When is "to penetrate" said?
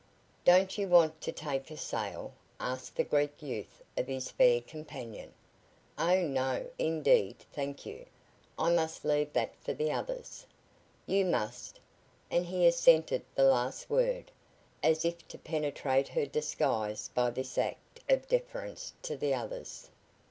15.27-16.07